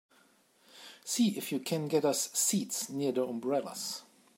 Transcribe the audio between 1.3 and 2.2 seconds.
if you can get